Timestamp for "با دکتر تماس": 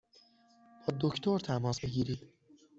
0.87-1.79